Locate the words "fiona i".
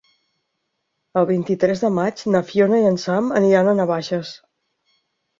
2.51-2.87